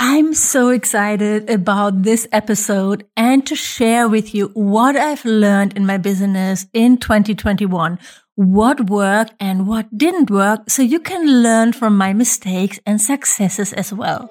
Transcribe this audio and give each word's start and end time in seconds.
I'm 0.00 0.32
so 0.32 0.68
excited 0.68 1.50
about 1.50 2.04
this 2.04 2.28
episode 2.30 3.04
and 3.16 3.44
to 3.48 3.56
share 3.56 4.08
with 4.08 4.32
you 4.32 4.52
what 4.54 4.94
I've 4.94 5.24
learned 5.24 5.76
in 5.76 5.86
my 5.86 5.98
business 5.98 6.68
in 6.72 6.98
2021, 6.98 7.98
what 8.36 8.88
worked 8.88 9.34
and 9.40 9.66
what 9.66 9.98
didn't 9.98 10.30
work 10.30 10.70
so 10.70 10.82
you 10.82 11.00
can 11.00 11.42
learn 11.42 11.72
from 11.72 11.96
my 11.96 12.12
mistakes 12.12 12.78
and 12.86 13.00
successes 13.00 13.72
as 13.72 13.92
well. 13.92 14.30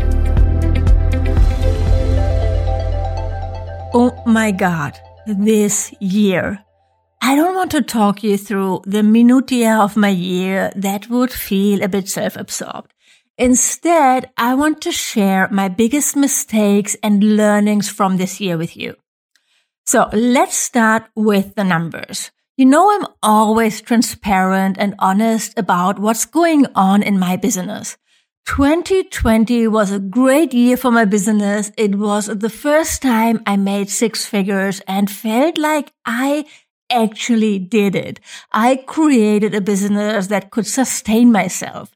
Oh 3.93 4.23
my 4.25 4.51
God, 4.51 4.97
this 5.27 5.93
year. 5.99 6.63
I 7.21 7.35
don't 7.35 7.55
want 7.55 7.71
to 7.71 7.81
talk 7.81 8.23
you 8.23 8.37
through 8.37 8.83
the 8.85 9.03
minutiae 9.03 9.77
of 9.77 9.97
my 9.97 10.07
year 10.07 10.71
that 10.77 11.09
would 11.09 11.31
feel 11.31 11.83
a 11.83 11.89
bit 11.89 12.07
self-absorbed. 12.07 12.93
Instead, 13.37 14.31
I 14.37 14.55
want 14.55 14.79
to 14.83 14.93
share 14.93 15.49
my 15.51 15.67
biggest 15.67 16.15
mistakes 16.15 16.95
and 17.03 17.35
learnings 17.35 17.89
from 17.89 18.15
this 18.15 18.39
year 18.39 18.57
with 18.57 18.77
you. 18.77 18.95
So 19.85 20.09
let's 20.13 20.55
start 20.55 21.09
with 21.13 21.55
the 21.55 21.65
numbers. 21.65 22.31
You 22.55 22.67
know, 22.67 22.91
I'm 22.91 23.07
always 23.21 23.81
transparent 23.81 24.77
and 24.79 24.95
honest 24.99 25.57
about 25.57 25.99
what's 25.99 26.25
going 26.25 26.65
on 26.75 27.03
in 27.03 27.19
my 27.19 27.35
business. 27.35 27.97
2020 28.45 29.67
was 29.67 29.91
a 29.91 29.99
great 29.99 30.53
year 30.53 30.75
for 30.75 30.91
my 30.91 31.05
business. 31.05 31.71
It 31.77 31.95
was 31.95 32.25
the 32.25 32.49
first 32.49 33.01
time 33.01 33.41
I 33.45 33.55
made 33.55 33.89
six 33.89 34.25
figures 34.25 34.81
and 34.87 35.09
felt 35.09 35.57
like 35.57 35.93
I 36.05 36.45
actually 36.89 37.59
did 37.59 37.95
it. 37.95 38.19
I 38.51 38.77
created 38.87 39.55
a 39.55 39.61
business 39.61 40.27
that 40.27 40.51
could 40.51 40.67
sustain 40.67 41.31
myself. 41.31 41.91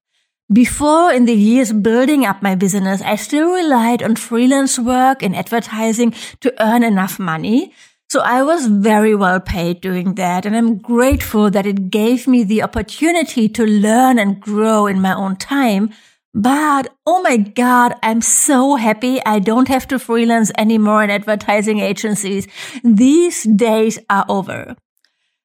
Before, 0.54 1.12
in 1.12 1.26
the 1.26 1.34
years 1.34 1.74
building 1.74 2.24
up 2.24 2.44
my 2.44 2.54
business, 2.54 3.02
I 3.02 3.16
still 3.16 3.52
relied 3.52 4.04
on 4.04 4.16
freelance 4.16 4.78
work 4.78 5.24
and 5.24 5.36
advertising 5.36 6.14
to 6.42 6.54
earn 6.64 6.84
enough 6.84 7.18
money. 7.18 7.74
So 8.09 8.22
I 8.22 8.44
was 8.44 8.68
very 8.68 9.16
well 9.16 9.40
paid 9.40 9.82
doing 9.82 10.14
that. 10.16 10.46
And 10.46 10.56
I'm 10.56 10.78
grateful 10.78 11.50
that 11.50 11.66
it 11.66 11.90
gave 11.90 12.28
me 12.28 12.44
the 12.44 12.62
opportunity 12.62 13.50
to 13.50 13.66
learn 13.66 14.20
and 14.20 14.40
grow 14.40 14.86
in 14.86 15.02
my 15.02 15.16
own 15.16 15.36
time 15.36 15.90
but 16.36 16.94
oh 17.05 17.22
my 17.22 17.38
God, 17.38 17.94
I'm 18.03 18.22
so 18.22 18.75
happy 18.75 19.23
I 19.25 19.39
don't 19.39 19.69
have 19.69 19.88
to 19.88 19.97
freelance 19.97 20.52
anymore 20.58 21.02
in 21.02 21.09
advertising 21.09 21.80
agencies. 21.80 22.45
These 22.83 23.44
days 23.44 24.00
are 24.09 24.25
over. 24.28 24.75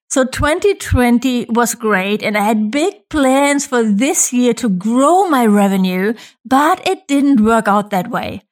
So 0.08 0.24
2020 0.24 1.46
was 1.50 1.76
great 1.76 2.24
and 2.24 2.36
I 2.36 2.42
had 2.42 2.72
big 2.72 3.08
plans 3.08 3.66
for 3.66 3.84
this 3.84 4.32
year 4.32 4.52
to 4.54 4.68
grow 4.68 5.28
my 5.28 5.46
revenue, 5.46 6.14
but 6.44 6.84
it 6.84 7.06
didn't 7.06 7.44
work 7.44 7.68
out 7.68 7.90
that 7.90 8.10
way. 8.10 8.42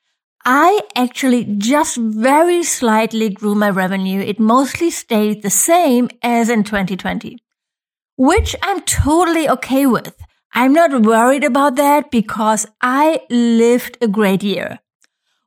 I 0.44 0.80
actually 0.94 1.44
just 1.58 1.96
very 1.96 2.62
slightly 2.62 3.30
grew 3.30 3.56
my 3.56 3.70
revenue. 3.70 4.20
It 4.20 4.38
mostly 4.38 4.92
stayed 4.92 5.42
the 5.42 5.50
same 5.50 6.08
as 6.22 6.48
in 6.48 6.62
2020, 6.62 7.36
which 8.16 8.54
I'm 8.62 8.80
totally 8.82 9.48
okay 9.48 9.86
with. 9.86 10.14
I'm 10.52 10.72
not 10.72 11.02
worried 11.02 11.44
about 11.44 11.76
that 11.76 12.10
because 12.10 12.66
I 12.80 13.20
lived 13.30 13.98
a 14.00 14.08
great 14.08 14.42
year. 14.42 14.80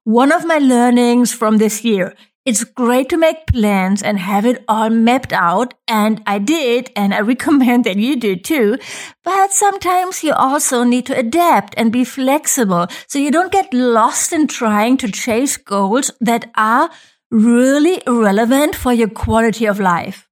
One 0.03 0.31
of 0.31 0.45
my 0.45 0.57
learnings 0.57 1.34
from 1.34 1.57
this 1.57 1.84
year, 1.84 2.16
it's 2.44 2.63
great 2.63 3.07
to 3.09 3.17
make 3.17 3.45
plans 3.45 4.01
and 4.01 4.17
have 4.17 4.47
it 4.47 4.63
all 4.67 4.89
mapped 4.89 5.31
out. 5.31 5.75
And 5.88 6.23
I 6.25 6.39
did, 6.39 6.91
and 6.95 7.13
I 7.13 7.19
recommend 7.34 7.84
that 7.84 7.97
you 7.97 8.16
do 8.16 8.35
too. 8.35 8.79
But 9.23 9.51
sometimes 9.51 10.23
you 10.23 10.34
also 10.34 10.84
need 10.84 11.06
to 11.06 11.18
adapt 11.18 11.75
and 11.78 11.91
be 11.91 12.03
flexible 12.03 12.88
so 13.07 13.19
you 13.19 13.29
don't 13.29 13.51
get 13.51 13.73
lost 13.73 14.33
in 14.33 14.47
trying 14.47 14.97
to 14.97 15.12
chase 15.12 15.56
goals 15.57 16.12
that 16.19 16.50
are 16.56 16.89
really 17.29 18.01
relevant 18.07 18.75
for 18.75 18.91
your 18.91 19.09
quality 19.09 19.66
of 19.66 19.79
life. 19.79 20.28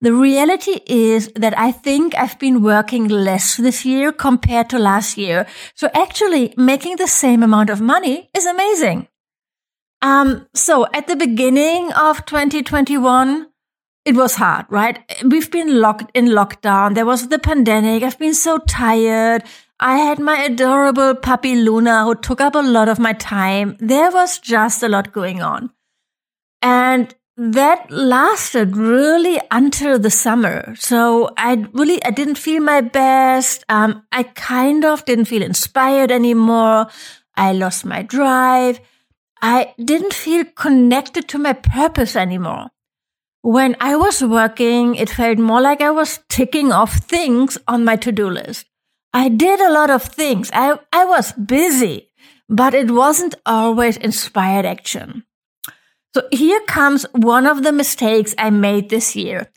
The 0.00 0.12
reality 0.12 0.80
is 0.86 1.30
that 1.34 1.58
I 1.58 1.72
think 1.72 2.14
I've 2.14 2.38
been 2.38 2.62
working 2.62 3.08
less 3.08 3.56
this 3.56 3.84
year 3.84 4.12
compared 4.12 4.68
to 4.70 4.78
last 4.78 5.16
year. 5.16 5.46
So 5.74 5.88
actually 5.94 6.54
making 6.56 6.96
the 6.96 7.06
same 7.06 7.42
amount 7.42 7.70
of 7.70 7.80
money 7.80 8.30
is 8.34 8.46
amazing. 8.46 9.08
Um, 10.02 10.48
so 10.52 10.86
at 10.92 11.06
the 11.06 11.16
beginning 11.16 11.92
of 11.92 12.26
2021, 12.26 13.46
it 14.04 14.16
was 14.16 14.34
hard, 14.34 14.66
right? 14.68 14.98
We've 15.24 15.50
been 15.50 15.80
locked 15.80 16.10
in 16.14 16.26
lockdown. 16.26 16.94
There 16.94 17.06
was 17.06 17.28
the 17.28 17.38
pandemic. 17.38 18.02
I've 18.02 18.18
been 18.18 18.34
so 18.34 18.58
tired. 18.58 19.44
I 19.78 19.98
had 19.98 20.18
my 20.18 20.38
adorable 20.42 21.14
puppy 21.14 21.54
Luna 21.54 22.04
who 22.04 22.16
took 22.16 22.40
up 22.40 22.54
a 22.54 22.58
lot 22.58 22.88
of 22.88 22.98
my 22.98 23.12
time. 23.12 23.76
There 23.78 24.10
was 24.10 24.38
just 24.38 24.82
a 24.82 24.88
lot 24.88 25.12
going 25.12 25.40
on. 25.40 25.70
And 26.60 27.14
that 27.36 27.90
lasted 27.90 28.76
really 28.76 29.40
until 29.50 29.98
the 29.98 30.10
summer. 30.10 30.74
So 30.76 31.32
I 31.36 31.66
really, 31.72 32.02
I 32.04 32.10
didn't 32.10 32.36
feel 32.36 32.62
my 32.62 32.80
best. 32.80 33.64
Um, 33.68 34.04
I 34.12 34.24
kind 34.24 34.84
of 34.84 35.04
didn't 35.04 35.24
feel 35.26 35.42
inspired 35.42 36.10
anymore. 36.10 36.88
I 37.36 37.52
lost 37.52 37.84
my 37.84 38.02
drive. 38.02 38.80
I 39.40 39.74
didn't 39.82 40.14
feel 40.14 40.44
connected 40.44 41.28
to 41.28 41.38
my 41.38 41.54
purpose 41.54 42.14
anymore. 42.16 42.68
When 43.40 43.76
I 43.80 43.96
was 43.96 44.22
working, 44.22 44.94
it 44.94 45.10
felt 45.10 45.38
more 45.38 45.60
like 45.60 45.80
I 45.80 45.90
was 45.90 46.20
ticking 46.28 46.70
off 46.70 46.94
things 46.98 47.58
on 47.66 47.84
my 47.84 47.96
to-do 47.96 48.30
list. 48.30 48.66
I 49.12 49.28
did 49.28 49.58
a 49.58 49.72
lot 49.72 49.90
of 49.90 50.02
things. 50.02 50.50
I, 50.52 50.78
I 50.92 51.04
was 51.06 51.32
busy, 51.32 52.10
but 52.48 52.72
it 52.72 52.90
wasn't 52.90 53.34
always 53.44 53.96
inspired 53.96 54.64
action. 54.64 55.24
So 56.14 56.28
here 56.30 56.60
comes 56.66 57.06
one 57.12 57.46
of 57.46 57.62
the 57.62 57.72
mistakes 57.72 58.34
I 58.36 58.50
made 58.50 58.90
this 58.90 59.16
year. 59.16 59.48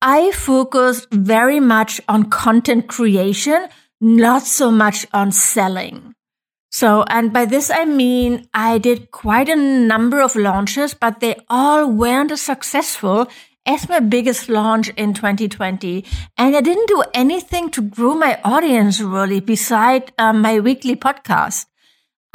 I 0.00 0.30
focused 0.30 1.08
very 1.10 1.58
much 1.58 2.00
on 2.08 2.30
content 2.30 2.86
creation, 2.86 3.66
not 4.00 4.42
so 4.42 4.70
much 4.70 5.06
on 5.12 5.32
selling. 5.32 6.14
So, 6.70 7.04
and 7.08 7.32
by 7.32 7.44
this 7.46 7.70
I 7.70 7.86
mean 7.86 8.48
I 8.54 8.78
did 8.78 9.10
quite 9.10 9.48
a 9.48 9.56
number 9.56 10.20
of 10.20 10.36
launches, 10.36 10.94
but 10.94 11.18
they 11.18 11.36
all 11.48 11.90
weren't 11.90 12.30
as 12.30 12.42
successful 12.42 13.28
as 13.64 13.88
my 13.88 13.98
biggest 13.98 14.48
launch 14.48 14.90
in 14.90 15.12
2020. 15.12 16.04
And 16.38 16.54
I 16.54 16.60
didn't 16.60 16.86
do 16.86 17.02
anything 17.14 17.70
to 17.70 17.82
grow 17.82 18.14
my 18.14 18.38
audience 18.44 19.00
really 19.00 19.40
beside 19.40 20.12
um, 20.18 20.40
my 20.40 20.60
weekly 20.60 20.94
podcast. 20.94 21.66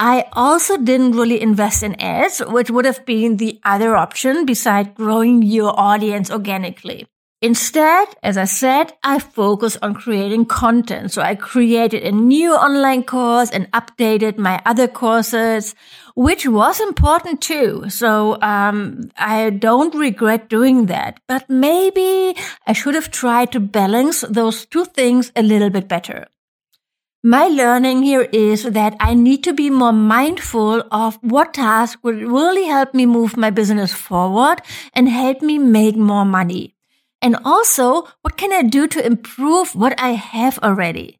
I 0.03 0.25
also 0.33 0.77
didn't 0.77 1.11
really 1.11 1.39
invest 1.39 1.83
in 1.83 1.93
ads, 2.01 2.39
which 2.39 2.71
would 2.71 2.85
have 2.85 3.05
been 3.05 3.37
the 3.37 3.61
other 3.63 3.95
option 3.95 4.47
beside 4.47 4.95
growing 4.95 5.43
your 5.43 5.79
audience 5.79 6.31
organically. 6.31 7.05
Instead, 7.39 8.07
as 8.23 8.35
I 8.35 8.45
said, 8.45 8.93
I 9.03 9.19
focused 9.19 9.77
on 9.83 9.93
creating 9.93 10.45
content. 10.45 11.11
So 11.11 11.21
I 11.21 11.35
created 11.35 12.01
a 12.01 12.11
new 12.11 12.51
online 12.51 13.03
course 13.03 13.51
and 13.51 13.71
updated 13.73 14.39
my 14.39 14.59
other 14.65 14.87
courses, 14.87 15.75
which 16.15 16.47
was 16.47 16.79
important 16.79 17.39
too. 17.39 17.87
So, 17.89 18.41
um, 18.41 19.11
I 19.17 19.51
don't 19.51 19.93
regret 19.93 20.49
doing 20.49 20.87
that, 20.87 21.19
but 21.27 21.47
maybe 21.47 22.35
I 22.65 22.73
should 22.73 22.95
have 22.95 23.11
tried 23.11 23.51
to 23.51 23.59
balance 23.59 24.21
those 24.21 24.65
two 24.65 24.85
things 24.85 25.31
a 25.35 25.43
little 25.43 25.69
bit 25.69 25.87
better. 25.87 26.25
My 27.23 27.45
learning 27.45 28.01
here 28.01 28.27
is 28.33 28.63
that 28.63 28.95
I 28.99 29.13
need 29.13 29.43
to 29.43 29.53
be 29.53 29.69
more 29.69 29.93
mindful 29.93 30.81
of 30.89 31.19
what 31.21 31.53
task 31.53 31.99
would 32.01 32.19
really 32.19 32.65
help 32.65 32.95
me 32.95 33.05
move 33.05 33.37
my 33.37 33.51
business 33.51 33.93
forward 33.93 34.63
and 34.95 35.07
help 35.07 35.43
me 35.43 35.59
make 35.59 35.95
more 35.95 36.25
money. 36.25 36.73
And 37.21 37.37
also, 37.45 38.07
what 38.23 38.37
can 38.37 38.51
I 38.51 38.63
do 38.63 38.87
to 38.87 39.05
improve 39.05 39.75
what 39.75 39.93
I 40.01 40.13
have 40.13 40.57
already? 40.63 41.19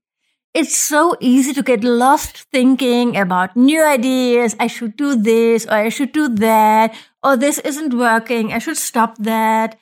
It's 0.56 0.76
so 0.76 1.16
easy 1.20 1.54
to 1.54 1.62
get 1.62 1.84
lost 1.84 2.50
thinking 2.52 3.16
about 3.16 3.56
new 3.56 3.86
ideas. 3.86 4.56
I 4.60 4.66
should 4.66 4.98
do 4.98 5.16
this 5.16 5.68
or 5.68 5.74
I 5.86 5.90
should 5.90 6.14
do 6.14 6.30
that 6.30 6.96
or 7.24 7.38
this 7.38 7.60
isn't 7.60 7.94
working. 7.94 8.52
I 8.52 8.58
should 8.58 8.78
stop 8.78 9.20
that. 9.20 9.78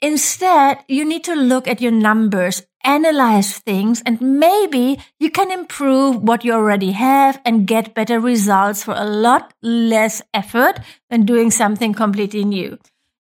Instead, 0.00 0.84
you 0.86 1.04
need 1.04 1.24
to 1.24 1.34
look 1.34 1.66
at 1.66 1.80
your 1.80 1.90
numbers 1.90 2.62
analyze 2.84 3.58
things 3.58 4.02
and 4.06 4.20
maybe 4.20 4.98
you 5.18 5.30
can 5.30 5.50
improve 5.50 6.22
what 6.22 6.44
you 6.44 6.52
already 6.52 6.92
have 6.92 7.40
and 7.44 7.66
get 7.66 7.94
better 7.94 8.20
results 8.20 8.82
for 8.82 8.94
a 8.96 9.04
lot 9.04 9.52
less 9.62 10.22
effort 10.32 10.80
than 11.10 11.26
doing 11.26 11.50
something 11.50 11.92
completely 11.92 12.44
new. 12.44 12.78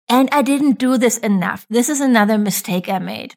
And 0.07 0.29
I 0.31 0.41
didn't 0.41 0.77
do 0.77 0.97
this 0.97 1.17
enough. 1.19 1.65
This 1.69 1.89
is 1.89 1.99
another 1.99 2.37
mistake 2.37 2.89
I 2.89 2.99
made. 2.99 3.35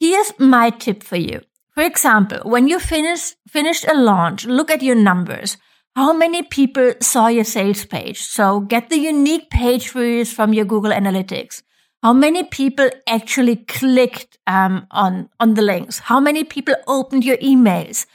Here's 0.00 0.32
my 0.38 0.70
tip 0.70 1.02
for 1.02 1.16
you. 1.16 1.40
For 1.74 1.82
example, 1.82 2.40
when 2.44 2.68
you 2.68 2.78
finish, 2.78 3.34
finished 3.48 3.86
a 3.86 3.94
launch, 3.94 4.44
look 4.44 4.70
at 4.70 4.82
your 4.82 4.96
numbers. 4.96 5.56
How 5.94 6.12
many 6.12 6.42
people 6.42 6.94
saw 7.00 7.28
your 7.28 7.44
sales 7.44 7.84
page? 7.84 8.22
So 8.22 8.60
get 8.60 8.88
the 8.88 8.98
unique 8.98 9.50
page 9.50 9.90
views 9.90 10.32
from 10.32 10.54
your 10.54 10.64
Google 10.64 10.90
Analytics. 10.90 11.62
How 12.02 12.12
many 12.12 12.42
people 12.42 12.90
actually 13.06 13.54
clicked 13.54 14.36
um, 14.48 14.88
on 14.90 15.28
on 15.38 15.54
the 15.54 15.62
links? 15.62 16.00
How 16.00 16.18
many 16.18 16.42
people 16.42 16.74
opened 16.88 17.24
your 17.24 17.36
emails? 17.36 18.06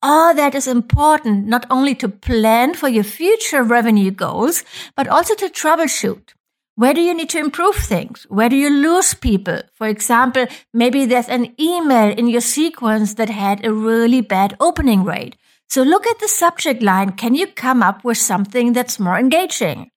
All 0.00 0.34
that 0.34 0.54
is 0.54 0.66
important 0.66 1.46
not 1.46 1.66
only 1.68 1.94
to 1.96 2.08
plan 2.08 2.72
for 2.72 2.88
your 2.88 3.04
future 3.04 3.62
revenue 3.62 4.10
goals, 4.10 4.64
but 4.96 5.08
also 5.08 5.34
to 5.34 5.50
troubleshoot. 5.50 6.32
Where 6.76 6.94
do 6.94 7.02
you 7.02 7.12
need 7.12 7.28
to 7.30 7.38
improve 7.38 7.76
things? 7.76 8.26
Where 8.30 8.48
do 8.48 8.56
you 8.56 8.70
lose 8.70 9.12
people? 9.12 9.60
For 9.74 9.88
example, 9.88 10.46
maybe 10.72 11.04
there's 11.04 11.28
an 11.28 11.54
email 11.60 12.16
in 12.16 12.28
your 12.28 12.40
sequence 12.40 13.12
that 13.14 13.28
had 13.28 13.62
a 13.62 13.74
really 13.74 14.22
bad 14.22 14.56
opening 14.58 15.04
rate. 15.04 15.36
So 15.68 15.82
look 15.82 16.06
at 16.06 16.18
the 16.18 16.28
subject 16.28 16.82
line. 16.82 17.12
Can 17.12 17.34
you 17.34 17.46
come 17.46 17.82
up 17.82 18.04
with 18.04 18.16
something 18.16 18.72
that's 18.72 18.98
more 18.98 19.18
engaging? 19.18 19.90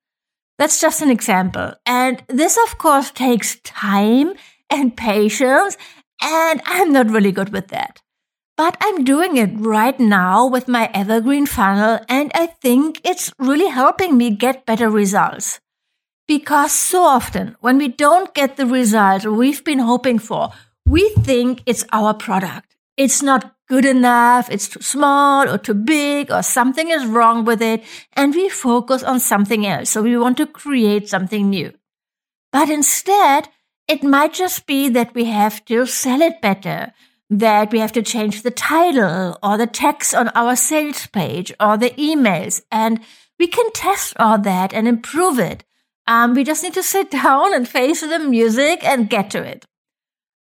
That's 0.58 0.82
just 0.82 1.02
an 1.02 1.12
example. 1.12 1.74
And 1.86 2.24
this, 2.28 2.58
of 2.58 2.78
course, 2.78 3.12
takes 3.12 3.60
time 3.62 4.34
and 4.70 4.96
patience. 4.96 5.78
And 6.22 6.62
I'm 6.66 6.92
not 6.92 7.10
really 7.10 7.32
good 7.32 7.50
with 7.50 7.68
that. 7.68 8.02
But 8.58 8.76
I'm 8.82 9.04
doing 9.04 9.38
it 9.38 9.52
right 9.58 10.00
now 10.00 10.48
with 10.48 10.68
my 10.68 10.90
evergreen 10.94 11.46
funnel. 11.46 12.00
And 12.10 12.32
I 12.34 12.48
think 12.48 13.02
it's 13.06 13.32
really 13.38 13.70
helping 13.70 14.18
me 14.18 14.32
get 14.32 14.66
better 14.66 14.90
results. 14.90 15.60
Because 16.28 16.72
so 16.74 17.04
often 17.04 17.56
when 17.62 17.78
we 17.78 17.88
don't 17.88 18.34
get 18.34 18.58
the 18.58 18.66
result 18.66 19.26
we've 19.26 19.64
been 19.64 19.80
hoping 19.80 20.18
for, 20.20 20.50
we 20.86 21.10
think 21.10 21.62
it's 21.66 21.86
our 21.94 22.14
product. 22.14 22.76
It's 22.98 23.22
not 23.22 23.54
good 23.68 23.86
enough. 23.86 24.50
It's 24.50 24.68
too 24.68 24.82
small 24.82 25.50
or 25.50 25.58
too 25.58 25.74
big 25.74 26.32
or 26.32 26.42
something 26.42 26.90
is 26.90 27.06
wrong 27.06 27.46
with 27.46 27.62
it. 27.62 27.84
And 28.14 28.34
we 28.34 28.50
focus 28.50 29.04
on 29.04 29.20
something 29.20 29.66
else. 29.66 29.90
So 29.90 30.02
we 30.02 30.18
want 30.18 30.38
to 30.38 30.48
create 30.48 31.10
something 31.10 31.50
new. 31.50 31.74
But 32.52 32.70
instead, 32.70 33.50
it 33.88 34.04
might 34.04 34.34
just 34.34 34.66
be 34.66 34.90
that 34.90 35.14
we 35.14 35.26
have 35.26 35.64
to 35.66 35.86
sell 35.86 36.22
it 36.22 36.42
better, 36.42 36.94
that 37.30 37.72
we 37.72 37.80
have 37.80 37.92
to 37.94 38.02
change 38.02 38.42
the 38.42 38.52
title 38.52 39.38
or 39.44 39.58
the 39.58 39.68
text 39.68 40.16
on 40.16 40.30
our 40.30 40.56
sales 40.56 41.08
page 41.08 41.54
or 41.60 41.78
the 41.78 41.92
emails. 41.92 42.62
And 42.72 43.02
we 43.40 43.48
can 43.48 43.72
test 43.72 44.14
all 44.18 44.40
that 44.40 44.74
and 44.74 44.88
improve 44.88 45.40
it. 45.40 45.64
Um, 46.08 46.34
we 46.34 46.44
just 46.44 46.64
need 46.64 46.74
to 46.74 46.84
sit 46.84 47.12
down 47.24 47.54
and 47.54 47.68
face 47.68 48.02
the 48.02 48.20
music 48.20 48.84
and 48.84 49.10
get 49.10 49.30
to 49.32 49.44
it. 49.44 49.66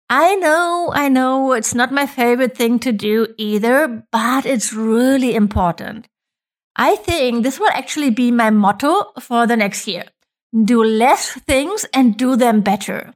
I 0.08 0.34
know, 0.36 0.92
I 0.94 1.08
know 1.08 1.52
it's 1.52 1.74
not 1.74 1.92
my 1.92 2.06
favorite 2.06 2.56
thing 2.56 2.78
to 2.80 2.92
do 2.92 3.28
either, 3.38 4.04
but 4.12 4.44
it's 4.44 4.72
really 4.72 5.34
important. 5.34 6.06
I 6.76 6.96
think 6.96 7.42
this 7.42 7.58
will 7.58 7.70
actually 7.70 8.10
be 8.10 8.30
my 8.30 8.50
motto 8.50 9.12
for 9.20 9.46
the 9.46 9.56
next 9.56 9.86
year. 9.86 10.04
Do 10.52 10.84
less 10.84 11.32
things 11.32 11.86
and 11.94 12.16
do 12.16 12.36
them 12.36 12.60
better. 12.60 13.14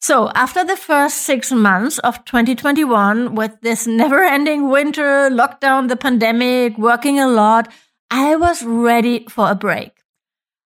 So 0.00 0.30
after 0.34 0.64
the 0.64 0.76
first 0.76 1.18
six 1.18 1.52
months 1.52 1.98
of 2.00 2.24
2021 2.24 3.34
with 3.34 3.60
this 3.60 3.86
never 3.86 4.22
ending 4.22 4.68
winter, 4.68 5.30
lockdown, 5.30 5.88
the 5.88 5.96
pandemic, 5.96 6.76
working 6.76 7.20
a 7.20 7.28
lot, 7.28 7.72
I 8.10 8.36
was 8.36 8.64
ready 8.64 9.26
for 9.28 9.50
a 9.50 9.54
break. 9.54 9.92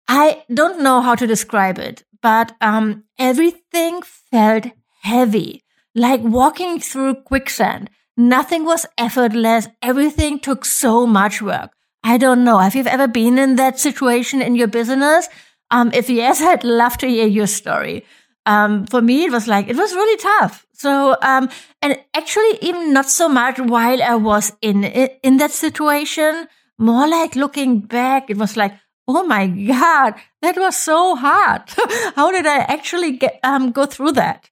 I 0.08 0.44
don't 0.52 0.82
know 0.82 1.00
how 1.00 1.14
to 1.14 1.26
describe 1.26 1.78
it, 1.78 2.04
but 2.20 2.56
um, 2.60 3.04
everything 3.18 4.02
felt 4.02 4.66
heavy, 5.00 5.62
like 5.94 6.20
walking 6.22 6.80
through 6.80 7.14
quicksand. 7.22 7.90
Nothing 8.16 8.64
was 8.64 8.86
effortless. 8.98 9.68
Everything 9.82 10.38
took 10.38 10.64
so 10.64 11.06
much 11.06 11.40
work. 11.40 11.72
I 12.02 12.16
don't 12.16 12.44
know. 12.44 12.58
Have 12.58 12.74
you 12.74 12.84
ever 12.84 13.08
been 13.08 13.38
in 13.38 13.56
that 13.56 13.78
situation 13.78 14.42
in 14.42 14.54
your 14.54 14.68
business? 14.68 15.28
Um, 15.70 15.90
if 15.92 16.08
yes, 16.10 16.40
I'd 16.40 16.64
love 16.64 16.98
to 16.98 17.08
hear 17.08 17.26
your 17.26 17.46
story. 17.46 18.04
Um, 18.46 18.86
for 18.86 19.02
me, 19.02 19.24
it 19.24 19.32
was 19.32 19.46
like, 19.46 19.68
it 19.68 19.76
was 19.76 19.92
really 19.94 20.16
tough. 20.16 20.66
So, 20.72 21.16
um, 21.22 21.50
and 21.82 21.98
actually 22.14 22.58
even 22.62 22.92
not 22.92 23.08
so 23.08 23.28
much 23.28 23.58
while 23.58 24.02
I 24.02 24.14
was 24.14 24.52
in, 24.62 24.84
in 24.84 25.36
that 25.36 25.50
situation, 25.50 26.48
more 26.78 27.06
like 27.06 27.36
looking 27.36 27.80
back, 27.80 28.30
it 28.30 28.38
was 28.38 28.56
like, 28.56 28.72
oh 29.06 29.22
my 29.24 29.46
God, 29.46 30.14
that 30.40 30.56
was 30.56 30.76
so 30.76 31.16
hard. 31.16 31.62
How 32.16 32.30
did 32.30 32.46
I 32.46 32.58
actually 32.60 33.12
get, 33.12 33.38
um, 33.42 33.72
go 33.72 33.84
through 33.84 34.12
that? 34.12 34.48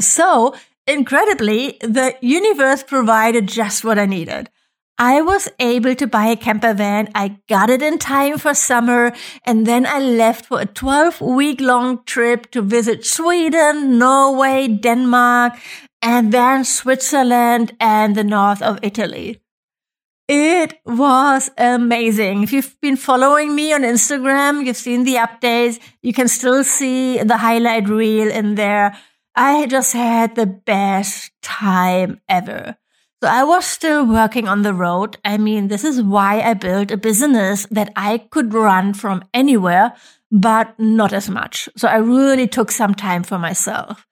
So 0.00 0.54
incredibly, 0.86 1.78
the 1.80 2.16
universe 2.20 2.82
provided 2.82 3.46
just 3.46 3.84
what 3.84 3.98
I 3.98 4.06
needed. 4.06 4.50
I 4.98 5.20
was 5.20 5.48
able 5.58 5.94
to 5.94 6.06
buy 6.06 6.26
a 6.26 6.36
camper 6.36 6.72
van. 6.72 7.10
I 7.14 7.38
got 7.48 7.68
it 7.68 7.82
in 7.82 7.98
time 7.98 8.38
for 8.38 8.54
summer. 8.54 9.12
And 9.44 9.66
then 9.66 9.84
I 9.84 9.98
left 9.98 10.46
for 10.46 10.60
a 10.60 10.66
12 10.66 11.20
week 11.20 11.60
long 11.60 12.02
trip 12.04 12.50
to 12.52 12.62
visit 12.62 13.04
Sweden, 13.04 13.98
Norway, 13.98 14.68
Denmark, 14.68 15.58
and 16.00 16.32
then 16.32 16.64
Switzerland 16.64 17.76
and 17.78 18.16
the 18.16 18.24
north 18.24 18.62
of 18.62 18.78
Italy. 18.82 19.42
It 20.28 20.80
was 20.84 21.50
amazing. 21.58 22.42
If 22.42 22.52
you've 22.52 22.80
been 22.80 22.96
following 22.96 23.54
me 23.54 23.72
on 23.72 23.82
Instagram, 23.82 24.64
you've 24.64 24.76
seen 24.76 25.04
the 25.04 25.16
updates. 25.16 25.78
You 26.02 26.12
can 26.12 26.26
still 26.26 26.64
see 26.64 27.22
the 27.22 27.36
highlight 27.36 27.88
reel 27.88 28.30
in 28.30 28.54
there. 28.56 28.96
I 29.36 29.66
just 29.66 29.92
had 29.92 30.34
the 30.34 30.46
best 30.46 31.30
time 31.42 32.20
ever. 32.28 32.76
So 33.22 33.28
I 33.28 33.44
was 33.44 33.64
still 33.64 34.06
working 34.06 34.48
on 34.48 34.62
the 34.62 34.74
road. 34.74 35.18
I 35.24 35.38
mean, 35.38 35.68
this 35.68 35.84
is 35.84 36.02
why 36.02 36.40
I 36.40 36.54
built 36.54 36.90
a 36.90 36.96
business 36.96 37.66
that 37.70 37.92
I 37.96 38.18
could 38.18 38.54
run 38.54 38.94
from 38.94 39.24
anywhere, 39.34 39.92
but 40.30 40.78
not 40.78 41.12
as 41.12 41.28
much. 41.28 41.68
So 41.76 41.88
I 41.88 41.96
really 41.96 42.46
took 42.46 42.70
some 42.70 42.94
time 42.94 43.22
for 43.22 43.38
myself. 43.38 44.06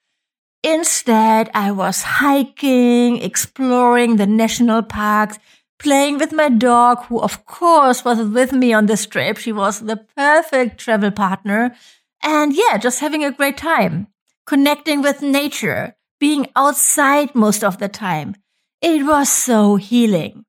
Instead, 0.63 1.51
I 1.55 1.71
was 1.71 2.03
hiking, 2.03 3.19
exploring 3.21 4.17
the 4.17 4.27
national 4.27 4.83
parks, 4.83 5.39
playing 5.79 6.19
with 6.19 6.33
my 6.33 6.49
dog, 6.49 7.05
who 7.05 7.21
of 7.21 7.45
course 7.45 8.05
was 8.05 8.19
with 8.21 8.53
me 8.53 8.73
on 8.73 8.87
this 8.87 9.05
trip. 9.07 9.37
She 9.37 9.53
was 9.53 9.81
the 9.81 9.99
perfect 10.17 10.79
travel 10.79 11.11
partner. 11.11 11.75
And 12.23 12.55
yeah, 12.55 12.79
just 12.79 13.01
having 13.01 13.25
a 13.25 13.33
great 13.33 13.59
time, 13.59 14.07
connecting 14.47 15.03
with 15.03 15.23
nature, 15.23 15.97
being 16.21 16.47
outside 16.57 17.35
most 17.35 17.65
of 17.65 17.79
the 17.79 17.89
time. 17.89 18.37
It 18.81 19.07
was 19.07 19.31
so 19.31 19.77
healing. 19.77 20.45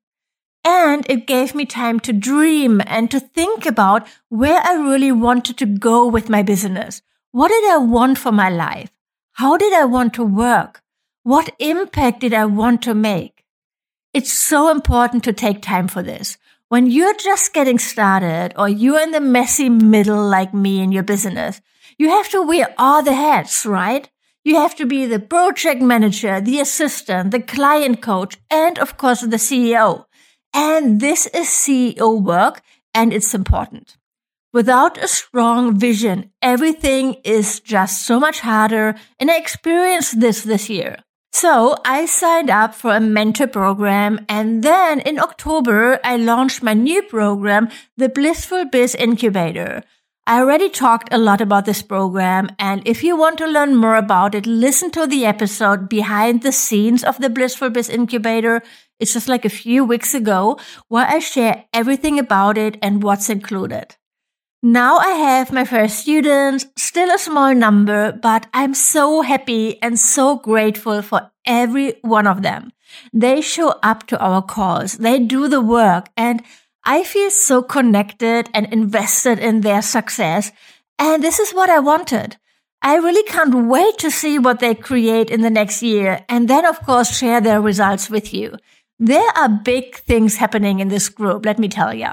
And 0.64 1.08
it 1.08 1.26
gave 1.26 1.54
me 1.54 1.64
time 1.64 2.00
to 2.00 2.12
dream 2.12 2.82
and 2.86 3.10
to 3.10 3.20
think 3.20 3.66
about 3.66 4.06
where 4.28 4.60
I 4.64 4.74
really 4.74 5.12
wanted 5.12 5.56
to 5.58 5.66
go 5.66 6.06
with 6.06 6.28
my 6.28 6.42
business. 6.42 7.02
What 7.30 7.48
did 7.48 7.70
I 7.70 7.76
want 7.78 8.18
for 8.18 8.32
my 8.32 8.50
life? 8.50 8.90
How 9.32 9.56
did 9.56 9.72
I 9.72 9.84
want 9.84 10.14
to 10.14 10.24
work? 10.24 10.82
What 11.22 11.54
impact 11.58 12.20
did 12.20 12.34
I 12.34 12.46
want 12.46 12.82
to 12.82 12.94
make? 12.94 13.44
It's 14.12 14.32
so 14.32 14.70
important 14.70 15.24
to 15.24 15.32
take 15.32 15.60
time 15.60 15.88
for 15.88 16.02
this. 16.02 16.38
When 16.68 16.86
you're 16.86 17.14
just 17.14 17.52
getting 17.52 17.78
started 17.78 18.52
or 18.56 18.68
you're 18.68 19.00
in 19.00 19.12
the 19.12 19.20
messy 19.20 19.68
middle 19.68 20.26
like 20.26 20.52
me 20.52 20.80
in 20.80 20.90
your 20.90 21.02
business, 21.02 21.60
you 21.98 22.10
have 22.10 22.28
to 22.30 22.42
wear 22.42 22.74
all 22.78 23.02
the 23.02 23.14
hats, 23.14 23.64
right? 23.64 24.08
You 24.44 24.56
have 24.56 24.76
to 24.76 24.86
be 24.86 25.06
the 25.06 25.18
project 25.18 25.82
manager, 25.82 26.40
the 26.40 26.60
assistant, 26.60 27.30
the 27.30 27.40
client 27.40 28.00
coach, 28.00 28.36
and 28.50 28.78
of 28.78 28.96
course 28.96 29.22
the 29.22 29.38
CEO. 29.38 30.04
And 30.54 31.00
this 31.00 31.26
is 31.26 31.48
CEO 31.48 32.22
work 32.22 32.62
and 32.94 33.12
it's 33.12 33.34
important. 33.34 33.96
Without 34.52 34.96
a 35.02 35.08
strong 35.08 35.78
vision, 35.78 36.30
everything 36.40 37.14
is 37.24 37.60
just 37.60 38.06
so 38.06 38.18
much 38.18 38.40
harder. 38.40 38.94
And 39.18 39.30
I 39.30 39.36
experienced 39.36 40.20
this 40.20 40.42
this 40.44 40.70
year. 40.70 40.96
So 41.32 41.76
I 41.84 42.06
signed 42.06 42.48
up 42.48 42.74
for 42.74 42.94
a 42.94 43.00
mentor 43.00 43.48
program 43.48 44.24
and 44.28 44.62
then 44.62 45.00
in 45.00 45.18
October 45.18 46.00
I 46.02 46.16
launched 46.16 46.62
my 46.62 46.72
new 46.72 47.02
program, 47.02 47.68
the 47.98 48.08
Blissful 48.08 48.64
Biz 48.64 48.94
Incubator. 48.94 49.82
I 50.28 50.40
already 50.40 50.68
talked 50.68 51.12
a 51.12 51.18
lot 51.18 51.40
about 51.40 51.66
this 51.66 51.82
program 51.82 52.50
and 52.58 52.82
if 52.84 53.04
you 53.04 53.16
want 53.16 53.38
to 53.38 53.46
learn 53.46 53.76
more 53.76 53.94
about 53.94 54.34
it, 54.34 54.44
listen 54.44 54.90
to 54.90 55.06
the 55.06 55.24
episode 55.24 55.88
behind 55.88 56.42
the 56.42 56.50
scenes 56.50 57.04
of 57.04 57.18
the 57.18 57.30
Blissful 57.30 57.70
Biz 57.70 57.88
Incubator. 57.88 58.60
It's 58.98 59.12
just 59.12 59.28
like 59.28 59.44
a 59.44 59.48
few 59.48 59.84
weeks 59.84 60.14
ago 60.14 60.58
where 60.88 61.06
I 61.06 61.20
share 61.20 61.66
everything 61.72 62.18
about 62.18 62.58
it 62.58 62.76
and 62.82 63.04
what's 63.04 63.30
included. 63.30 63.94
Now 64.64 64.98
I 64.98 65.10
have 65.10 65.52
my 65.52 65.64
first 65.64 66.00
students, 66.00 66.66
still 66.76 67.14
a 67.14 67.18
small 67.18 67.54
number, 67.54 68.10
but 68.10 68.48
I'm 68.52 68.74
so 68.74 69.22
happy 69.22 69.80
and 69.80 69.96
so 69.96 70.38
grateful 70.38 71.02
for 71.02 71.30
every 71.44 72.00
one 72.02 72.26
of 72.26 72.42
them. 72.42 72.72
They 73.12 73.40
show 73.42 73.78
up 73.80 74.08
to 74.08 74.18
our 74.18 74.42
calls. 74.42 74.94
They 74.94 75.20
do 75.20 75.46
the 75.46 75.60
work 75.60 76.08
and 76.16 76.42
I 76.88 77.02
feel 77.02 77.30
so 77.30 77.62
connected 77.62 78.48
and 78.54 78.72
invested 78.72 79.40
in 79.40 79.62
their 79.62 79.82
success. 79.82 80.52
And 81.00 81.22
this 81.22 81.40
is 81.40 81.52
what 81.52 81.68
I 81.68 81.80
wanted. 81.80 82.36
I 82.80 82.94
really 82.94 83.24
can't 83.24 83.66
wait 83.66 83.98
to 83.98 84.10
see 84.10 84.38
what 84.38 84.60
they 84.60 84.76
create 84.76 85.28
in 85.28 85.40
the 85.40 85.50
next 85.50 85.82
year 85.82 86.24
and 86.28 86.48
then, 86.48 86.64
of 86.64 86.80
course, 86.82 87.18
share 87.18 87.40
their 87.40 87.60
results 87.60 88.08
with 88.08 88.32
you. 88.32 88.56
There 89.00 89.28
are 89.36 89.48
big 89.48 89.96
things 89.96 90.36
happening 90.36 90.78
in 90.78 90.86
this 90.86 91.08
group, 91.08 91.44
let 91.44 91.58
me 91.58 91.68
tell 91.68 91.92
you. 91.92 92.10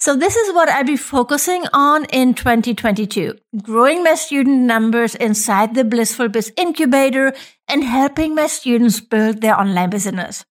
So 0.00 0.16
this 0.16 0.34
is 0.34 0.52
what 0.52 0.68
I'll 0.68 0.84
be 0.84 0.96
focusing 0.96 1.64
on 1.72 2.06
in 2.06 2.34
2022. 2.34 3.38
Growing 3.62 4.02
my 4.02 4.14
student 4.14 4.62
numbers 4.62 5.14
inside 5.14 5.74
the 5.74 5.84
Blissful 5.84 6.28
Biz 6.28 6.52
incubator 6.56 7.32
and 7.68 7.84
helping 7.84 8.34
my 8.34 8.48
students 8.48 8.98
build 9.00 9.40
their 9.40 9.58
online 9.58 9.90
business. 9.90 10.44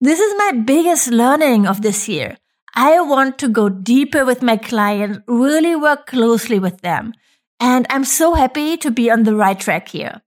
This 0.00 0.18
is 0.18 0.34
my 0.36 0.52
biggest 0.64 1.08
learning 1.08 1.66
of 1.66 1.82
this 1.82 2.08
year. 2.08 2.36
I 2.74 3.00
want 3.00 3.38
to 3.38 3.48
go 3.48 3.68
deeper 3.68 4.24
with 4.24 4.42
my 4.42 4.56
clients, 4.56 5.20
really 5.26 5.74
work 5.74 6.06
closely 6.06 6.58
with 6.58 6.80
them. 6.80 7.12
And 7.60 7.86
I'm 7.90 8.04
so 8.04 8.34
happy 8.34 8.76
to 8.76 8.90
be 8.90 9.10
on 9.10 9.24
the 9.24 9.34
right 9.34 9.58
track 9.58 9.88
here. 9.88 10.22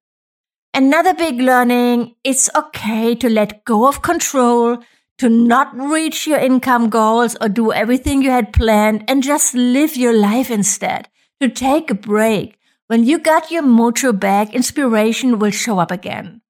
Another 0.74 1.14
big 1.14 1.40
learning, 1.40 2.16
it's 2.24 2.50
okay 2.56 3.16
to 3.16 3.30
let 3.30 3.66
go 3.66 3.88
of 3.88 4.02
control, 4.02 4.78
to 5.18 5.30
not 5.30 5.76
reach 5.78 6.26
your 6.26 6.40
income 6.40 6.90
goals 6.90 7.36
or 7.40 7.50
do 7.50 7.72
everything 7.72 8.22
you 8.22 8.32
had 8.32 8.54
planned 8.54 9.04
and 9.08 9.22
just 9.22 9.54
live 9.54 9.96
your 9.96 10.18
life 10.18 10.50
instead. 10.50 11.10
To 11.42 11.50
take 11.50 11.90
a 11.90 11.96
break. 11.96 12.58
When 12.88 13.04
you 13.04 13.20
got 13.20 13.52
your 13.52 13.64
mojo 13.64 14.18
back, 14.18 14.54
inspiration 14.54 15.40
will 15.40 15.52
show 15.52 15.80
up 15.80 15.92
again. 15.92 16.42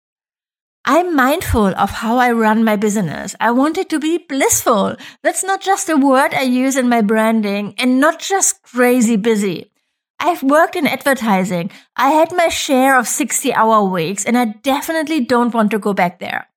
I'm 0.83 1.15
mindful 1.15 1.67
of 1.75 1.91
how 1.91 2.17
I 2.17 2.31
run 2.31 2.63
my 2.63 2.75
business. 2.75 3.35
I 3.39 3.51
want 3.51 3.77
it 3.77 3.87
to 3.89 3.99
be 3.99 4.17
blissful. 4.17 4.95
That's 5.21 5.43
not 5.43 5.61
just 5.61 5.89
a 5.89 5.95
word 5.95 6.33
I 6.33 6.41
use 6.41 6.75
in 6.75 6.89
my 6.89 7.01
branding 7.01 7.75
and 7.77 7.99
not 7.99 8.19
just 8.19 8.63
crazy 8.63 9.15
busy. 9.15 9.71
I've 10.19 10.41
worked 10.41 10.75
in 10.75 10.87
advertising. 10.87 11.69
I 11.95 12.11
had 12.11 12.31
my 12.31 12.47
share 12.47 12.97
of 12.97 13.07
60 13.07 13.53
hour 13.53 13.83
weeks 13.83 14.25
and 14.25 14.35
I 14.37 14.45
definitely 14.45 15.19
don't 15.19 15.53
want 15.53 15.69
to 15.71 15.79
go 15.79 15.93
back 15.93 16.19
there. 16.19 16.47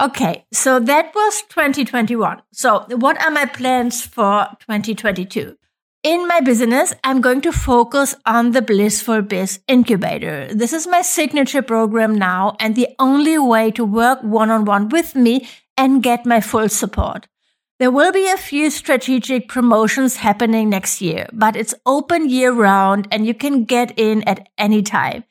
Okay, 0.00 0.44
so 0.52 0.80
that 0.80 1.14
was 1.14 1.42
2021. 1.50 2.42
So 2.52 2.86
what 2.90 3.22
are 3.24 3.30
my 3.30 3.46
plans 3.46 4.04
for 4.04 4.48
2022? 4.60 5.56
In 6.02 6.26
my 6.26 6.40
business, 6.40 6.92
I'm 7.04 7.20
going 7.20 7.42
to 7.42 7.52
focus 7.52 8.16
on 8.26 8.50
the 8.50 8.60
Blissful 8.60 9.22
Biz 9.22 9.60
Incubator. 9.68 10.52
This 10.52 10.72
is 10.72 10.88
my 10.88 11.00
signature 11.00 11.62
program 11.62 12.16
now 12.16 12.56
and 12.58 12.74
the 12.74 12.88
only 12.98 13.38
way 13.38 13.70
to 13.70 13.84
work 13.84 14.20
one 14.20 14.50
on 14.50 14.64
one 14.64 14.88
with 14.88 15.14
me 15.14 15.46
and 15.76 16.02
get 16.02 16.26
my 16.26 16.40
full 16.40 16.68
support. 16.68 17.28
There 17.78 17.92
will 17.92 18.10
be 18.10 18.28
a 18.28 18.36
few 18.36 18.68
strategic 18.70 19.46
promotions 19.46 20.16
happening 20.16 20.68
next 20.68 21.00
year, 21.00 21.28
but 21.32 21.54
it's 21.54 21.72
open 21.86 22.28
year 22.28 22.50
round 22.50 23.06
and 23.12 23.24
you 23.24 23.32
can 23.32 23.62
get 23.62 23.96
in 23.96 24.24
at 24.24 24.48
any 24.58 24.82
time. 24.82 25.22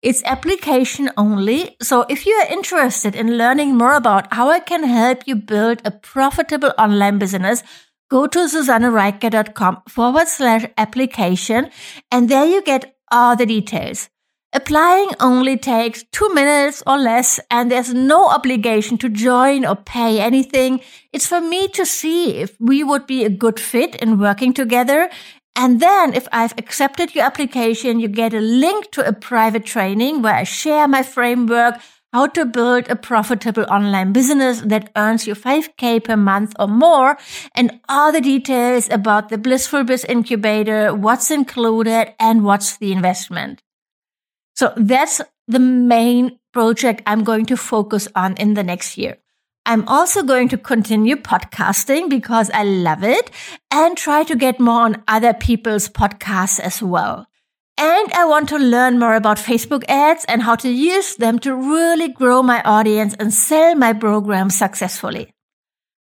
It's 0.00 0.22
application 0.22 1.10
only. 1.16 1.76
So 1.82 2.06
if 2.08 2.24
you 2.24 2.34
are 2.34 2.46
interested 2.46 3.16
in 3.16 3.36
learning 3.36 3.76
more 3.76 3.96
about 3.96 4.32
how 4.32 4.48
I 4.48 4.60
can 4.60 4.84
help 4.84 5.26
you 5.26 5.34
build 5.34 5.82
a 5.84 5.90
profitable 5.90 6.72
online 6.78 7.18
business, 7.18 7.64
go 8.10 8.26
to 8.26 8.40
susannereiker.com 8.40 9.82
forward 9.88 10.28
slash 10.28 10.66
application 10.76 11.70
and 12.10 12.28
there 12.28 12.44
you 12.44 12.62
get 12.62 12.96
all 13.10 13.36
the 13.36 13.46
details. 13.46 14.08
Applying 14.52 15.10
only 15.20 15.56
takes 15.56 16.04
two 16.10 16.28
minutes 16.34 16.82
or 16.84 16.98
less 16.98 17.38
and 17.50 17.70
there's 17.70 17.94
no 17.94 18.28
obligation 18.28 18.98
to 18.98 19.08
join 19.08 19.64
or 19.64 19.76
pay 19.76 20.20
anything. 20.20 20.80
It's 21.12 21.26
for 21.26 21.40
me 21.40 21.68
to 21.68 21.86
see 21.86 22.38
if 22.38 22.56
we 22.60 22.82
would 22.82 23.06
be 23.06 23.24
a 23.24 23.30
good 23.30 23.60
fit 23.60 23.94
in 24.02 24.18
working 24.18 24.52
together. 24.52 25.08
And 25.54 25.78
then 25.78 26.14
if 26.14 26.26
I've 26.32 26.54
accepted 26.58 27.14
your 27.14 27.24
application, 27.24 28.00
you 28.00 28.08
get 28.08 28.34
a 28.34 28.40
link 28.40 28.90
to 28.92 29.06
a 29.06 29.12
private 29.12 29.64
training 29.64 30.20
where 30.20 30.34
I 30.34 30.42
share 30.42 30.88
my 30.88 31.04
framework, 31.04 31.76
how 32.12 32.26
to 32.26 32.44
build 32.44 32.88
a 32.88 32.96
profitable 32.96 33.64
online 33.70 34.12
business 34.12 34.60
that 34.62 34.90
earns 34.96 35.26
you 35.26 35.34
5k 35.34 36.04
per 36.04 36.16
month 36.16 36.54
or 36.58 36.68
more 36.68 37.16
and 37.54 37.80
all 37.88 38.12
the 38.12 38.20
details 38.20 38.88
about 38.90 39.28
the 39.28 39.38
blissful 39.38 39.84
biz 39.84 40.04
incubator, 40.04 40.94
what's 40.94 41.30
included 41.30 42.14
and 42.18 42.44
what's 42.44 42.76
the 42.78 42.92
investment. 42.92 43.62
So 44.56 44.72
that's 44.76 45.20
the 45.46 45.60
main 45.60 46.38
project 46.52 47.02
I'm 47.06 47.24
going 47.24 47.46
to 47.46 47.56
focus 47.56 48.08
on 48.14 48.34
in 48.34 48.54
the 48.54 48.62
next 48.62 48.98
year. 48.98 49.18
I'm 49.66 49.86
also 49.86 50.22
going 50.22 50.48
to 50.48 50.58
continue 50.58 51.16
podcasting 51.16 52.08
because 52.08 52.50
I 52.50 52.64
love 52.64 53.04
it 53.04 53.30
and 53.70 53.96
try 53.96 54.24
to 54.24 54.34
get 54.34 54.58
more 54.58 54.82
on 54.82 55.02
other 55.06 55.32
people's 55.32 55.88
podcasts 55.88 56.58
as 56.58 56.82
well. 56.82 57.26
And 57.82 58.12
I 58.12 58.26
want 58.26 58.50
to 58.50 58.58
learn 58.58 58.98
more 58.98 59.14
about 59.14 59.38
Facebook 59.38 59.84
ads 59.88 60.26
and 60.28 60.42
how 60.42 60.54
to 60.56 60.68
use 60.70 61.16
them 61.16 61.38
to 61.38 61.54
really 61.54 62.08
grow 62.08 62.42
my 62.42 62.60
audience 62.62 63.14
and 63.18 63.32
sell 63.32 63.74
my 63.74 63.94
program 63.94 64.50
successfully. 64.50 65.32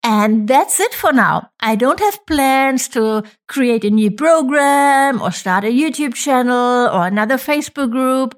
And 0.03 0.46
that's 0.46 0.82
it 0.82 0.93
for 0.93 1.13
now. 1.13 1.51
I 1.62 1.75
don't 1.77 2.01
have 2.01 2.25
plans 2.25 2.89
to 2.89 3.24
create 3.48 3.86
a 3.86 3.89
new 3.89 4.12
program 4.12 5.22
or 5.22 5.32
start 5.32 5.63
a 5.63 5.67
YouTube 5.67 6.15
channel 6.15 6.89
or 6.89 7.08
another 7.08 7.38
Facebook 7.38 7.91
group. 7.91 8.38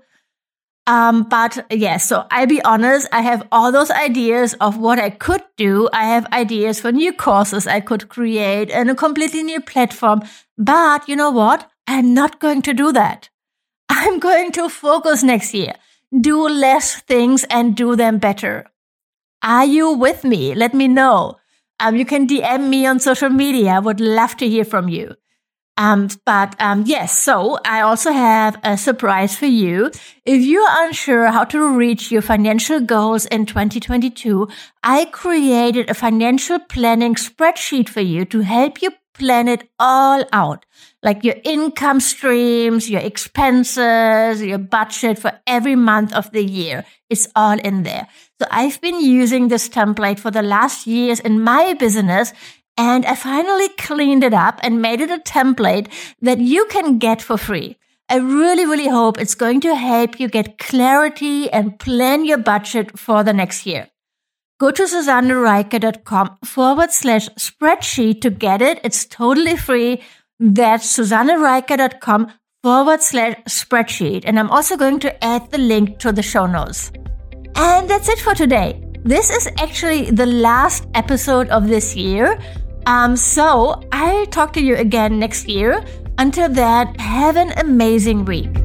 Um, 0.85 1.23
but 1.23 1.65
yeah, 1.71 1.97
so 1.97 2.27
I'll 2.29 2.45
be 2.45 2.61
honest, 2.61 3.07
I 3.11 3.21
have 3.21 3.47
all 3.51 3.71
those 3.71 3.89
ideas 3.89 4.53
of 4.61 4.77
what 4.77 4.99
I 4.99 5.09
could 5.09 5.41
do. 5.57 5.89
I 5.91 6.03
have 6.03 6.31
ideas 6.31 6.79
for 6.79 6.91
new 6.91 7.11
courses 7.11 7.65
I 7.65 7.79
could 7.79 8.07
create 8.07 8.69
and 8.69 8.91
a 8.91 8.93
completely 8.93 9.41
new 9.41 9.61
platform. 9.61 10.21
But 10.59 11.09
you 11.09 11.15
know 11.15 11.31
what? 11.31 11.71
I'm 11.87 12.13
not 12.13 12.39
going 12.39 12.61
to 12.63 12.73
do 12.73 12.91
that. 12.93 13.29
I'm 13.89 14.19
going 14.19 14.51
to 14.53 14.69
focus 14.69 15.23
next 15.23 15.53
year, 15.53 15.73
do 16.19 16.47
less 16.47 17.01
things 17.01 17.43
and 17.49 17.75
do 17.75 17.95
them 17.95 18.17
better. 18.17 18.65
Are 19.43 19.65
you 19.65 19.91
with 19.91 20.23
me? 20.23 20.55
Let 20.55 20.73
me 20.73 20.87
know. 20.87 21.37
Um, 21.79 21.95
you 21.95 22.05
can 22.05 22.27
DM 22.27 22.69
me 22.69 22.85
on 22.85 22.99
social 22.99 23.29
media. 23.29 23.73
I 23.73 23.79
would 23.79 23.99
love 23.99 24.37
to 24.37 24.49
hear 24.49 24.65
from 24.65 24.89
you. 24.89 25.15
Um, 25.77 26.07
but 26.25 26.55
um, 26.59 26.83
yes, 26.85 27.21
so 27.21 27.59
I 27.65 27.81
also 27.81 28.11
have 28.11 28.57
a 28.63 28.77
surprise 28.77 29.37
for 29.37 29.45
you. 29.45 29.91
If 30.25 30.41
you're 30.41 30.67
unsure 30.69 31.27
how 31.27 31.43
to 31.45 31.77
reach 31.77 32.11
your 32.11 32.21
financial 32.21 32.79
goals 32.79 33.25
in 33.25 33.45
2022, 33.45 34.47
I 34.83 35.05
created 35.05 35.89
a 35.89 35.93
financial 35.93 36.59
planning 36.59 37.15
spreadsheet 37.15 37.89
for 37.89 37.99
you 37.99 38.23
to 38.25 38.39
help 38.39 38.81
you 38.81 38.91
plan 39.17 39.47
it 39.47 39.69
all 39.79 40.23
out. 40.31 40.65
Like 41.01 41.23
your 41.23 41.35
income 41.43 41.99
streams, 41.99 42.89
your 42.89 43.01
expenses, 43.01 44.41
your 44.41 44.57
budget 44.57 45.19
for 45.19 45.39
every 45.47 45.75
month 45.75 46.13
of 46.13 46.31
the 46.31 46.43
year. 46.43 46.85
It's 47.09 47.27
all 47.35 47.59
in 47.59 47.83
there. 47.83 48.07
So 48.39 48.47
I've 48.51 48.79
been 48.81 48.99
using 49.01 49.47
this 49.47 49.69
template 49.69 50.19
for 50.19 50.31
the 50.31 50.41
last 50.41 50.87
years 50.87 51.19
in 51.19 51.41
my 51.41 51.73
business 51.73 52.33
and 52.77 53.05
I 53.05 53.15
finally 53.15 53.69
cleaned 53.69 54.23
it 54.23 54.33
up 54.33 54.59
and 54.61 54.81
made 54.81 54.99
it 54.99 55.09
a 55.09 55.19
template 55.19 55.87
that 56.21 56.39
you 56.39 56.65
can 56.65 56.97
get 56.97 57.21
for 57.21 57.37
free. 57.37 57.77
I 58.09 58.17
really, 58.17 58.65
really 58.65 58.89
hope 58.89 59.17
it's 59.17 59.35
going 59.35 59.61
to 59.61 59.73
help 59.73 60.19
you 60.19 60.27
get 60.27 60.59
clarity 60.59 61.49
and 61.49 61.79
plan 61.79 62.25
your 62.25 62.37
budget 62.37 62.99
for 62.99 63.23
the 63.23 63.33
next 63.33 63.65
year. 63.65 63.87
Go 64.57 64.71
to 64.71 64.83
susannereiker.com 64.83 66.37
forward 66.45 66.91
slash 66.91 67.27
spreadsheet 67.29 68.21
to 68.21 68.29
get 68.29 68.61
it. 68.61 68.79
It's 68.83 69.05
totally 69.05 69.57
free. 69.57 70.01
That's 70.39 70.97
susannereiker.com 70.97 72.31
forward 72.63 73.01
slash 73.01 73.35
spreadsheet. 73.49 74.23
And 74.25 74.39
I'm 74.39 74.49
also 74.49 74.77
going 74.77 74.99
to 75.01 75.23
add 75.23 75.51
the 75.51 75.57
link 75.57 75.99
to 75.99 76.13
the 76.13 76.23
show 76.23 76.45
notes. 76.45 76.91
And 77.55 77.89
that's 77.89 78.07
it 78.07 78.19
for 78.19 78.33
today. 78.33 78.81
This 79.03 79.29
is 79.29 79.47
actually 79.59 80.09
the 80.11 80.25
last 80.25 80.87
episode 80.95 81.49
of 81.49 81.67
this 81.67 81.95
year. 81.95 82.39
Um, 82.87 83.15
so 83.15 83.83
I'll 83.91 84.25
talk 84.25 84.53
to 84.53 84.61
you 84.61 84.75
again 84.77 85.19
next 85.19 85.47
year. 85.47 85.83
Until 86.17 86.47
then, 86.49 86.95
have 86.95 87.35
an 87.35 87.51
amazing 87.57 88.23
week. 88.23 88.64